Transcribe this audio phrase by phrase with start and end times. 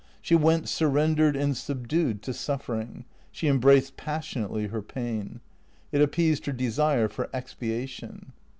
[0.19, 5.41] She went surrendered and subdued to suffering; she embraced passionately her pain.
[5.91, 8.33] It appeased her desire for expiation.